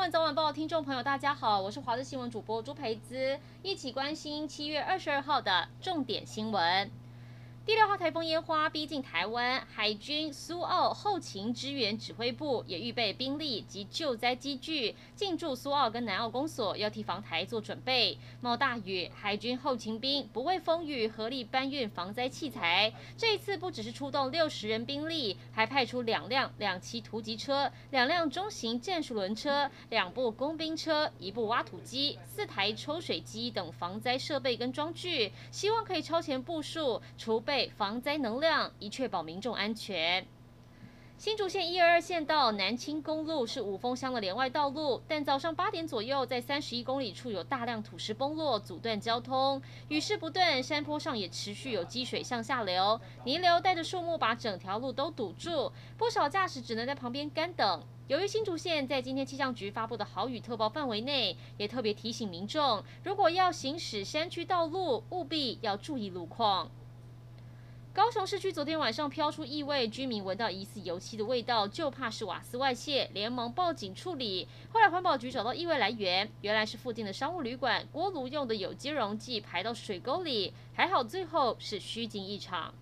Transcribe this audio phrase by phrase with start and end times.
[0.00, 6.90] 闻早晚报听众朋友，大家好，我是华视新闻主播朱培姿，一起关心七月二十二号的重点新闻。
[7.70, 18.18] 第六号台风烟花逼近台湾，海军苏澳后勤支援指挥部也预备兵力及救灾机具进驻苏澳跟南澳公所，要替防台做准备。
[18.40, 22.92] 冒大雨，海军后勤兵不畏风雨，合力搬运防灾器材。
[23.16, 37.59] 这一次不只是出动六十人兵力，还派出两辆两栖突击车、两辆中型战术轮车、两部工兵车、一部挖土机、四台抽水机等防灾设备跟装具，希望可以超前部署储备。
[37.68, 40.26] 防灾能量，以确保民众安全。
[41.18, 49.60] 新竹县一二二县道南清公路是五峰乡的连外道路，但早上八点左右，在三十一公里处有大量土石崩落，阻断交通。
[49.88, 57.82] 雨势不断，山坡上也持续有积水向下流，泥流带着树木把整条路都堵住，不少驾驶只能在旁边干等。
[58.08, 66.70] 由于新竹县在今天气象局发布的豪雨特报范围内，也特别提醒民众，如果要行驶山区道路，务必要注意路况。
[67.92, 74.46] 高雄市区昨天晚上飘出异味，居民闻到疑似油漆的味道，就怕是瓦斯外泄，连忙报警处理。
[74.72, 82.72] 后来环保局找到异味来源，原来是附近的商务旅馆锅炉用的有机溶剂排到水沟里，还好最后是虚惊一场。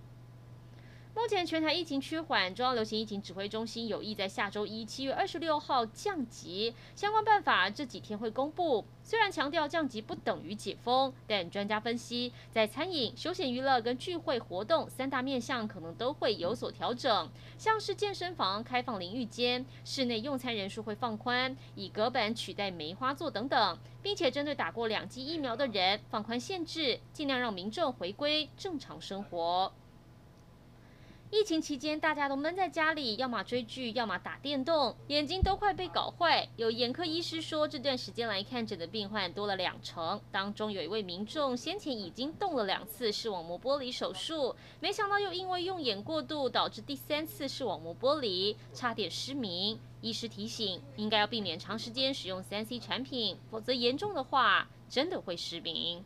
[1.18, 8.84] 目前全台疫情趋缓，中央流行疫情指挥中心有意在下周一七月二十六号降级，相关办法这几天会公布。
[9.02, 29.72] 虽然强调降级不等于解封，但专家分析，在餐饮、休闲娱乐跟聚会活动三大面向可能都会有所调整，像是健身房开放淋浴间，室内用餐人数会放宽，以隔板取代梅花座等等，并且针对打过两剂疫苗的人放宽限制，尽量让民众回归正常生活。
[31.30, 36.48] 疫情期间，大家都闷在家里，要么追剧，要么打电动，眼睛都快被搞坏。
[36.56, 49.78] 有眼科医师说，这段时间来看诊的病患多了两成，当中有一位民众先前已经动了两次视网膜剥离手术，没想到又因为用眼过度，导致第三次视网膜剥离，差点失明。
[50.00, 56.02] 医师提醒，应该要避免长时间使用 3C 产品，否则严重的话，真的会失明。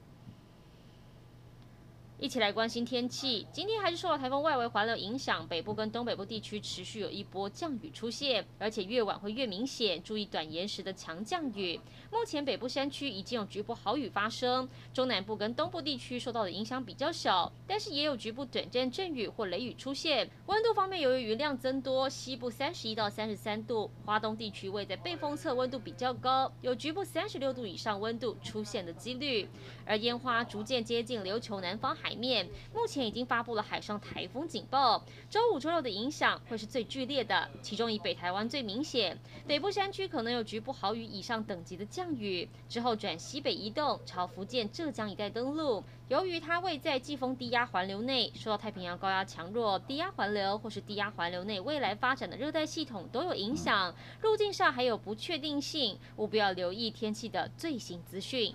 [2.23, 3.45] 一起来关心天气。
[3.51, 10.01] 今天还是受到台风外围环流影响，北部跟东北部地区持续有一波降雨出现，而且越晚会越明显。
[10.05, 11.81] 注意短延时的强降雨。
[12.13, 20.31] 目前北部山区已经有局部豪雨发生，中南部跟东部地区受到的影响比较小，但是也有局部短暂阵雨或雷雨出现。
[20.47, 29.49] 温度方面，由于云量增多，西部三十一到三十三度，花东地区位在背风侧，温度比较高，有局部三十六度以上温度出现的几率。
[29.85, 35.03] 而烟花逐渐接近琉球南方海面，目前已经发布了海上台风警报。
[35.29, 45.83] 周五、周六的影响会是最剧烈的，其中以北台湾最明显，北部山区可能有局部豪雨以上等级的降雨，之后转西北移动，朝福建、浙江一带登陆。
[46.09, 58.55] 由于它位在季风低压环流内，受到太平洋高压强弱、低压环流或是低压环流内未来发展的热带系统都有影响，路径上还有不确定性，务必要留意天气的最新资讯。